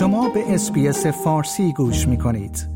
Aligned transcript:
شما 0.00 0.28
به 0.28 0.54
اسپیس 0.54 1.06
فارسی 1.06 1.72
گوش 1.72 2.08
می 2.08 2.18
کنید. 2.18 2.68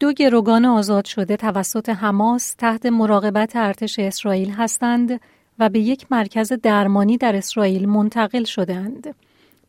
دو 0.00 0.12
گروگان 0.12 0.64
آزاد 0.64 1.04
شده 1.04 1.36
توسط 1.36 1.88
حماس 1.88 2.54
تحت 2.54 2.86
مراقبت 2.86 3.56
ارتش 3.56 3.98
اسرائیل 3.98 4.50
هستند 4.50 5.20
و 5.58 5.68
به 5.68 5.80
یک 5.80 6.06
مرکز 6.10 6.52
درمانی 6.52 7.16
در 7.16 7.36
اسرائیل 7.36 7.88
منتقل 7.88 8.44
شدند. 8.44 9.14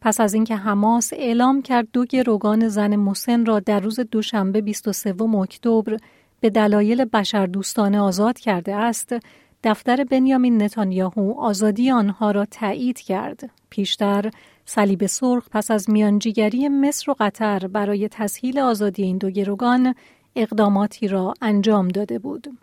پس 0.02 0.20
از 0.20 0.34
اینکه 0.34 0.55
حماس 0.55 1.14
اعلام 1.14 1.62
کرد 1.62 1.88
دو 1.94 2.05
گروگان 2.05 2.68
زن 2.68 2.96
مسن 2.96 3.46
را 3.46 3.59
در 3.59 3.80
روز 3.80 4.00
دوشنبه 4.00 4.62
23 4.62 5.23
اکتبر 5.23 5.98
به 6.40 6.50
دلایل 6.50 7.06
بشردوستانه 7.06 8.00
آزاد 8.00 8.40
کرده 8.40 8.76
است، 8.76 9.16
دفتر 9.64 10.04
بنیامین 10.04 10.64
نتانیاهو 10.64 11.34
آزادی 11.40 11.92
آنها 11.92 12.31
را 12.31 12.45
تایید 12.45 13.00
کرد. 13.00 13.50
پیشتر 13.70 14.31
صلیب 14.66 15.06
سرخ 15.06 15.50
پس 15.52 15.72
از 15.72 15.90
میانجیگری 15.90 16.70
مصر 16.70 17.12
و 17.12 17.16
قطر 17.20 17.67
برای 17.67 18.08
تسهیل 18.12 18.59
آزادی 18.59 19.04
این 19.04 19.17
دو 19.17 19.30
گروگان 19.30 19.95
اقداماتی 20.36 21.08
را 21.08 21.34
انجام 21.42 21.88
داده 21.88 22.20
بود. 22.20 22.58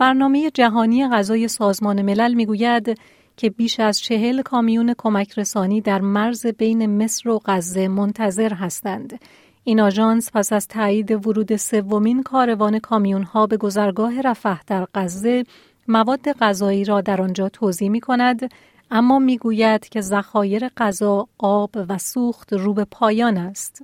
برنامه 0.00 0.50
جهانی 0.50 1.08
غذای 1.08 1.48
سازمان 1.48 2.02
ملل 2.02 2.34
می‌گوید 2.34 2.98
که 3.36 3.50
بیش 3.50 3.80
از 3.80 4.00
چهل 4.00 4.42
کامیون 4.42 4.94
کمک 4.98 5.38
رسانی 5.38 5.80
در 5.80 6.00
مرز 6.00 6.46
بین 6.46 7.04
مصر 7.04 7.28
و 7.28 7.40
غزه 7.44 7.88
منتظر 7.88 8.54
هستند. 8.54 9.20
این 9.64 9.80
آژانس 9.80 10.30
پس 10.34 10.52
از 10.52 10.68
تایید 10.68 11.26
ورود 11.26 11.56
سومین 11.56 12.22
کاروان 12.22 12.78
کامیون 12.78 13.22
ها 13.22 13.46
به 13.46 13.56
گذرگاه 13.56 14.20
رفح 14.20 14.60
در 14.66 14.86
غزه 14.94 15.44
مواد 15.88 16.32
غذایی 16.32 16.84
را 16.84 17.00
در 17.00 17.22
آنجا 17.22 17.48
توضیح 17.48 17.88
می 17.88 18.00
کند 18.00 18.50
اما 18.90 19.18
می‌گوید 19.18 19.88
که 19.88 20.00
ذخایر 20.00 20.68
غذا، 20.68 21.28
آب 21.38 21.70
و 21.88 21.98
سوخت 21.98 22.52
رو 22.52 22.74
به 22.74 22.86
پایان 22.90 23.36
است. 23.36 23.82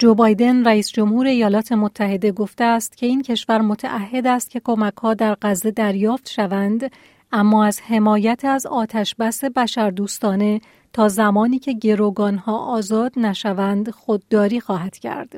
جو 0.00 0.14
بایدن 0.14 0.64
رئیس 0.64 0.90
جمهور 0.90 1.26
ایالات 1.26 1.72
متحده 1.72 2.32
گفته 2.32 2.64
است 2.64 2.96
که 2.96 3.06
این 3.06 3.22
کشور 3.22 3.60
متعهد 3.60 4.26
است 4.26 4.50
که 4.50 4.60
کمک 4.64 4.96
ها 4.96 5.14
در 5.14 5.36
غزه 5.42 5.70
دریافت 5.70 6.30
شوند 6.30 6.92
اما 7.32 7.64
از 7.64 7.80
حمایت 7.80 8.44
از 8.44 8.66
آتش 8.66 9.14
بس 9.14 9.44
بشردوستانه 9.44 10.60
تا 10.92 11.08
زمانی 11.08 11.58
که 11.58 11.72
گروگان 11.72 12.36
ها 12.36 12.58
آزاد 12.58 13.18
نشوند 13.18 13.90
خودداری 13.90 14.60
خواهد 14.60 14.98
کرد. 14.98 15.32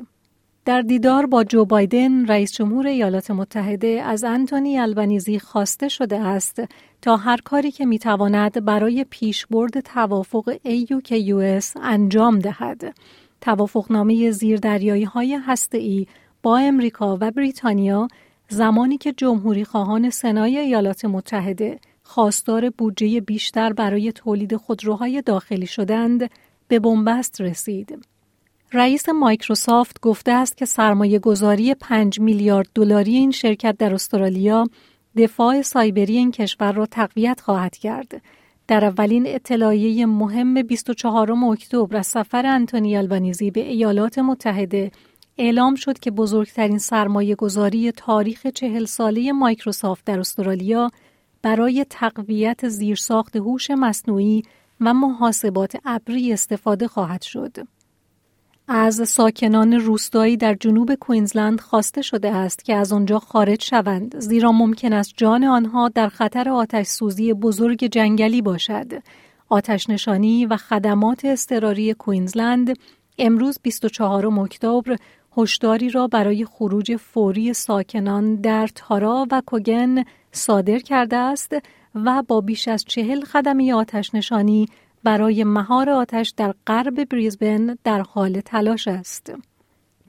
در 0.65 0.81
دیدار 0.81 1.25
با 1.25 1.43
جو 1.43 1.65
بایدن 1.65 2.25
رئیس 2.25 2.51
جمهور 2.51 2.87
ایالات 2.87 3.31
متحده 3.31 3.87
از 3.87 4.23
انتونی 4.23 4.79
البنیزی 4.79 5.39
خواسته 5.39 5.87
شده 5.87 6.19
است 6.19 6.61
تا 7.01 7.17
هر 7.17 7.37
کاری 7.37 7.71
که 7.71 7.85
می‌تواند 7.85 8.65
برای 8.65 9.05
پیشبرد 9.09 9.79
توافق 9.79 10.55
AUKUS 10.65 11.65
انجام 11.81 12.39
دهد. 12.39 12.93
توافقنامه 13.43 14.31
زیردریایی 14.31 15.03
های 15.03 15.39
ای 15.73 16.07
با 16.43 16.57
امریکا 16.57 17.17
و 17.21 17.31
بریتانیا 17.31 18.07
زمانی 18.49 18.97
که 18.97 19.13
جمهوری 19.13 19.65
خواهان 19.65 20.09
سنای 20.09 20.57
ایالات 20.57 21.05
متحده 21.05 21.79
خواستار 22.03 22.69
بودجه 22.69 23.21
بیشتر 23.21 23.73
برای 23.73 24.11
تولید 24.11 24.55
خودروهای 24.55 25.21
داخلی 25.21 25.67
شدند 25.67 26.29
به 26.67 26.79
بنبست 26.79 27.41
رسید. 27.41 28.05
رئیس 28.73 29.09
مایکروسافت 29.09 29.99
گفته 30.01 30.31
است 30.31 30.57
که 30.57 30.65
سرمایه 30.65 31.19
گذاری 31.19 31.75
5 31.75 32.19
میلیارد 32.19 32.67
دلاری 32.75 33.15
این 33.15 33.31
شرکت 33.31 33.77
در 33.77 33.93
استرالیا 33.93 34.67
دفاع 35.17 35.61
سایبری 35.61 36.17
این 36.17 36.31
کشور 36.31 36.71
را 36.71 36.85
تقویت 36.85 37.41
خواهد 37.41 37.77
کرد 37.77 38.21
در 38.67 38.85
اولین 38.85 39.27
اطلاعیه 39.27 40.05
مهم 40.05 40.61
24 40.61 41.31
اکتبر 41.31 41.97
از 41.97 42.07
سفر 42.07 42.45
انتونی 42.45 42.97
البانیزی 42.97 43.51
به 43.51 43.61
ایالات 43.69 44.19
متحده 44.19 44.91
اعلام 45.37 45.75
شد 45.75 45.99
که 45.99 46.11
بزرگترین 46.11 46.77
سرمایه 46.77 47.35
گذاری 47.35 47.91
تاریخ 47.91 48.47
چهل 48.47 48.85
ساله 48.85 49.31
مایکروسافت 49.31 50.05
در 50.05 50.19
استرالیا 50.19 50.91
برای 51.41 51.85
تقویت 51.89 52.67
زیرساخت 52.67 53.35
هوش 53.35 53.71
مصنوعی 53.71 54.43
و 54.81 54.93
محاسبات 54.93 55.77
ابری 55.85 56.33
استفاده 56.33 56.87
خواهد 56.87 57.21
شد. 57.21 57.57
از 58.67 59.09
ساکنان 59.09 59.73
روستایی 59.73 60.37
در 60.37 60.53
جنوب 60.53 60.95
کوینزلند 60.95 61.61
خواسته 61.61 62.01
شده 62.01 62.35
است 62.35 62.65
که 62.65 62.75
از 62.75 62.93
آنجا 62.93 63.19
خارج 63.19 63.63
شوند 63.63 64.19
زیرا 64.19 64.51
ممکن 64.51 64.93
است 64.93 65.13
جان 65.17 65.43
آنها 65.43 65.89
در 65.89 66.07
خطر 66.09 66.49
آتش 66.49 66.87
سوزی 66.87 67.33
بزرگ 67.33 67.85
جنگلی 67.85 68.41
باشد. 68.41 69.03
آتش 69.49 69.89
نشانی 69.89 70.45
و 70.45 70.57
خدمات 70.57 71.25
اضطراری 71.25 71.93
کوینزلند 71.93 72.77
امروز 73.17 73.59
24 73.63 74.39
اکتبر 74.39 74.97
هشداری 75.37 75.89
را 75.89 76.07
برای 76.07 76.45
خروج 76.45 76.95
فوری 76.95 77.53
ساکنان 77.53 78.35
در 78.35 78.69
تارا 78.75 79.27
و 79.31 79.41
کوگن 79.45 80.03
صادر 80.31 80.79
کرده 80.79 81.17
است 81.17 81.55
و 81.95 82.23
با 82.27 82.41
بیش 82.41 82.67
از 82.67 82.85
چهل 82.85 83.21
خدمه 83.21 83.73
آتش 83.73 84.15
نشانی 84.15 84.67
برای 85.03 85.43
مهار 85.43 85.89
آتش 85.89 86.33
در 86.37 86.53
غرب 86.67 87.09
بریزبن 87.09 87.77
در 87.83 88.01
حال 88.01 88.41
تلاش 88.41 88.87
است. 88.87 89.33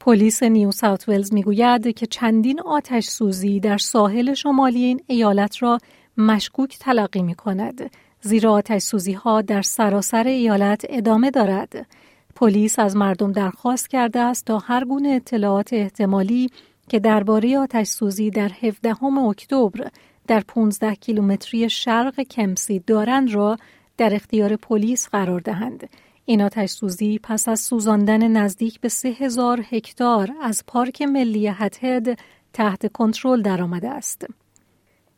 پلیس 0.01 0.43
نیو 0.43 0.71
ساوت 0.71 1.09
ولز 1.09 1.33
می‌گوید 1.33 1.95
که 1.95 2.07
چندین 2.07 2.61
آتش 2.61 3.05
سوزی 3.05 3.61
در 3.61 3.79
ساحل 3.79 4.35
شمالی 4.35 4.85
این 4.85 5.01
ایالت 5.07 5.63
را 5.63 5.79
مشکوک 6.17 6.79
تلقی 6.79 7.23
می 7.23 7.35
کند. 7.35 7.91
زیرا 8.21 8.53
آتش 8.53 8.83
سوزی 8.83 9.13
ها 9.13 9.43
در 9.43 9.63
سراسر 9.63 10.27
ایالت 10.27 10.87
ادامه 10.89 11.31
دارد. 11.31 11.87
پلیس 12.35 12.79
از 12.79 12.97
مردم 12.97 13.33
درخواست 13.33 13.91
کرده 13.91 14.21
است 14.21 14.47
تا 14.47 14.59
هر 14.59 14.85
گونه 14.85 15.09
اطلاعات 15.09 15.73
احتمالی 15.73 16.51
که 16.89 16.99
درباره 16.99 17.59
آتش 17.59 17.87
سوزی 17.87 18.31
در 18.31 18.51
17 18.61 19.05
اکتبر 19.05 19.89
در 20.27 20.41
15 20.41 20.95
کیلومتری 20.95 21.71
شرق 21.71 22.21
کمسی 22.21 22.79
دارند 22.79 23.35
را 23.35 23.57
در 23.97 24.15
اختیار 24.15 24.57
پلیس 24.57 25.09
قرار 25.09 25.41
دهند. 25.41 25.89
این 26.25 26.43
آتش 26.43 26.71
سوزی 26.71 27.21
پس 27.23 27.49
از 27.49 27.61
سوزاندن 27.61 28.29
نزدیک 28.29 28.81
به 28.81 28.89
سه 28.89 29.09
هزار 29.09 29.65
هکتار 29.71 30.31
از 30.43 30.65
پارک 30.67 31.03
ملی 31.03 31.47
هتهد 31.47 32.19
تحت 32.53 32.93
کنترل 32.93 33.43
درآمده 33.43 33.91
است. 33.91 34.27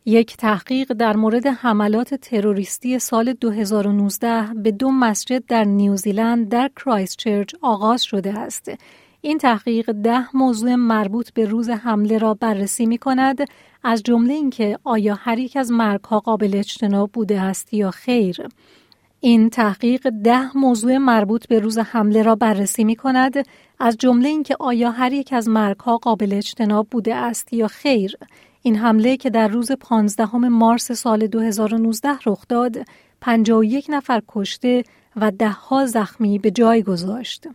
یک 0.05 0.37
تحقیق 0.37 0.93
در 0.93 1.17
مورد 1.17 1.47
حملات 1.47 2.15
تروریستی 2.15 2.99
سال 2.99 3.33
2019 3.33 4.55
به 4.55 4.71
دو 4.71 4.91
مسجد 4.91 5.47
در 5.47 5.65
نیوزیلند 5.65 6.49
در 6.49 6.71
کرایست 6.77 7.17
چرچ 7.19 7.55
آغاز 7.63 8.03
شده 8.03 8.39
است. 8.39 8.71
این 9.27 9.39
تحقیق 9.39 9.93
ده 9.93 10.37
موضوع 10.37 10.75
مربوط 10.75 11.31
به 11.31 11.45
روز 11.45 11.71
حمله 11.71 12.19
را 12.19 12.35
بررسی 12.35 12.87
می 12.87 12.99
کند 12.99 13.39
از 13.85 14.03
جمله 14.03 14.35
اینکه 14.35 14.79
آیا 14.85 15.15
هر 15.15 15.39
یک 15.39 15.57
از 15.57 15.73
مرگها 15.73 16.21
قابل 16.21 16.51
اجتناب 16.55 17.11
بوده 17.13 17.41
است 17.41 17.75
یا 17.75 17.91
خیر 17.91 18.49
این 19.21 19.51
تحقیق 19.51 20.11
ده 20.25 20.59
موضوع 20.59 20.97
مربوط 20.97 21.47
به 21.49 21.59
روز 21.59 21.79
حمله 21.79 22.23
را 22.23 22.35
بررسی 22.35 22.85
می 22.85 22.97
کند 22.97 23.35
از 23.79 23.97
جمله 23.97 24.29
اینکه 24.29 24.57
آیا 24.61 24.91
هر 24.91 25.13
یک 25.13 25.33
از 25.33 25.49
مرگها 25.49 25.97
قابل 25.97 26.33
اجتناب 26.33 26.87
بوده 26.91 27.15
است 27.15 27.53
یا 27.53 27.69
خیر 27.69 28.17
این 28.63 28.77
حمله 28.77 29.17
که 29.17 29.31
در 29.31 29.49
روز 29.49 29.73
15 29.73 30.37
مارس 30.37 30.93
سال 30.93 31.27
2019 31.27 32.09
رخ 32.27 32.45
داد 32.49 32.77
51 33.21 33.87
نفر 33.89 34.23
کشته 34.29 34.85
و 35.17 35.31
دهها 35.31 35.87
زخمی 35.87 36.39
به 36.39 36.51
جای 36.51 36.83
گذاشت. 36.83 37.47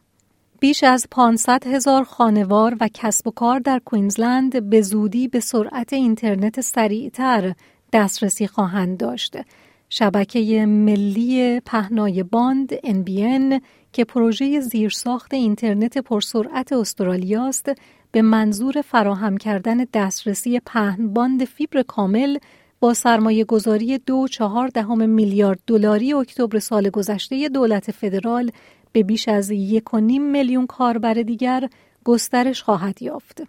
بیش 0.62 0.84
از 0.84 1.08
500 1.12 1.68
هزار 1.68 2.04
خانوار 2.04 2.78
و 2.80 2.90
کسب 2.94 3.28
و 3.28 3.32
کار 3.32 3.60
در 3.60 3.80
کوینزلند 3.86 4.70
به 4.70 4.82
زودی 4.82 5.28
به 5.28 5.40
سرعت 5.40 5.94
اینترنت 5.94 6.62
سریعتر 6.62 7.54
دسترسی 7.94 8.48
خواهند 8.48 8.98
داشت. 8.98 9.38
شبکه 9.90 10.66
ملی 10.66 11.60
پهنای 11.60 12.24
باند 12.24 12.76
NBN 12.76 13.62
که 13.94 14.06
پروژه 14.06 14.60
زیرساخت 14.60 15.34
اینترنت 15.34 15.98
پرسرعت 15.98 16.74
استرالیا 16.74 17.48
است 17.48 17.72
به 18.12 18.22
منظور 18.22 18.82
فراهم 18.82 19.38
کردن 19.38 19.86
دسترسی 19.94 20.60
پهن 20.60 21.14
باند 21.14 21.46
فیبر 21.46 21.82
کامل 21.82 22.38
با 22.80 22.94
سرمایه 22.94 23.46
گذاری 23.46 23.98
دو 23.98 24.28
چهار 24.28 24.68
دهم 24.68 25.10
میلیارد 25.10 25.60
دلاری 25.68 26.14
اکتبر 26.14 26.60
سال 26.60 26.90
گذشته 26.90 27.50
دولت 27.50 27.92
فدرال 27.92 28.52
به 28.92 29.04
بیش 29.04 29.28
از 29.28 29.52
یک 29.52 29.94
و 29.94 30.00
نیم 30.00 30.32
میلیون 30.32 30.68
کاربر 30.68 31.14
دیگر 31.14 31.70
گسترش 32.04 32.64
خواهد 32.64 33.02
یافت. 33.02 33.44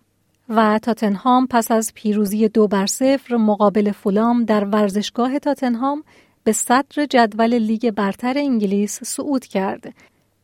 و 0.49 0.79
تاتنهام 0.79 1.47
پس 1.47 1.71
از 1.71 1.93
پیروزی 1.95 2.49
دو 2.49 2.69
بر 2.69 2.87
صفر 2.87 3.37
مقابل 3.37 3.93
فولام 3.93 4.45
در 4.45 4.65
ورزشگاه 4.65 5.39
تاتنهام 5.39 6.05
به 6.45 6.53
صدر 6.53 7.07
جدول 7.11 7.59
لیگ 7.59 7.91
برتر 7.91 8.39
انگلیس 8.39 9.05
صعود 9.05 9.45
کرد. 9.45 9.95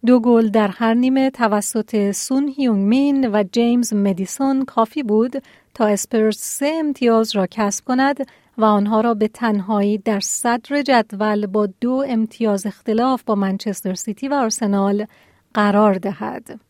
دو 0.06 0.20
گل 0.20 0.48
در 0.48 0.68
هر 0.68 0.94
نیمه 0.94 1.30
توسط 1.30 2.10
سون 2.10 2.48
هیونگ 2.48 2.88
مین 2.88 3.30
و 3.32 3.44
جیمز 3.52 3.92
مدیسون 3.92 4.64
کافی 4.64 5.02
بود 5.02 5.42
تا 5.74 5.86
اسپرس 5.86 6.38
سه 6.38 6.72
امتیاز 6.74 7.36
را 7.36 7.46
کسب 7.50 7.84
کند 7.84 8.26
و 8.58 8.64
آنها 8.64 9.00
را 9.00 9.14
به 9.14 9.28
تنهایی 9.28 9.98
در 9.98 10.20
صدر 10.20 10.82
جدول 10.82 11.46
با 11.46 11.68
دو 11.80 12.04
امتیاز 12.08 12.66
اختلاف 12.66 13.22
با 13.22 13.34
منچستر 13.34 13.94
سیتی 13.94 14.28
و 14.28 14.34
آرسنال 14.34 15.06
قرار 15.54 15.94
دهد. 15.94 16.60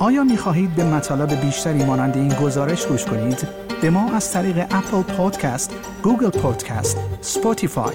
آیا 0.00 0.24
می 0.24 0.36
خواهید 0.36 0.74
به 0.74 0.84
مطالب 0.84 1.40
بیشتری 1.40 1.84
مانند 1.84 2.16
این 2.16 2.28
گزارش 2.28 2.86
گوش 2.86 3.04
کنید؟ 3.04 3.48
به 3.82 3.90
ما 3.90 4.12
از 4.12 4.32
طریق 4.32 4.58
اپل 4.58 5.02
پادکست، 5.02 5.74
گوگل 6.02 6.30
پادکست، 6.30 6.98
سپوتیفای 7.20 7.94